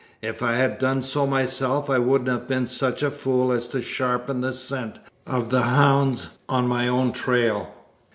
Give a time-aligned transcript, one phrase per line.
[0.23, 3.83] If I had done so myself I wouldn't have been such a fool as to
[3.83, 7.71] sharpen the scent of the hounds on my own trail."